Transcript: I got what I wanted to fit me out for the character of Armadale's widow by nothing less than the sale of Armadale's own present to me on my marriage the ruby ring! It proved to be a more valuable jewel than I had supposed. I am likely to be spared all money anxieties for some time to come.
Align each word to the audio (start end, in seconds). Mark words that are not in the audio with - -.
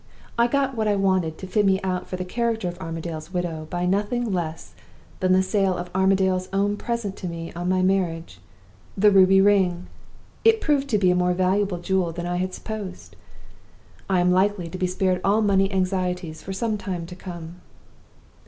I 0.35 0.47
got 0.47 0.73
what 0.75 0.87
I 0.87 0.95
wanted 0.95 1.37
to 1.37 1.45
fit 1.45 1.63
me 1.63 1.79
out 1.83 2.07
for 2.07 2.15
the 2.15 2.25
character 2.25 2.67
of 2.67 2.79
Armadale's 2.79 3.31
widow 3.31 3.67
by 3.69 3.85
nothing 3.85 4.33
less 4.33 4.73
than 5.19 5.31
the 5.31 5.43
sale 5.43 5.77
of 5.77 5.91
Armadale's 5.93 6.49
own 6.51 6.75
present 6.75 7.15
to 7.17 7.27
me 7.27 7.53
on 7.53 7.69
my 7.69 7.83
marriage 7.83 8.39
the 8.97 9.11
ruby 9.11 9.41
ring! 9.41 9.85
It 10.43 10.59
proved 10.59 10.89
to 10.89 10.97
be 10.97 11.11
a 11.11 11.15
more 11.15 11.33
valuable 11.33 11.77
jewel 11.77 12.11
than 12.11 12.25
I 12.25 12.37
had 12.37 12.55
supposed. 12.55 13.15
I 14.09 14.21
am 14.21 14.31
likely 14.31 14.69
to 14.69 14.77
be 14.79 14.87
spared 14.87 15.21
all 15.23 15.43
money 15.43 15.71
anxieties 15.71 16.41
for 16.41 16.51
some 16.51 16.79
time 16.79 17.05
to 17.05 17.15
come. 17.15 17.57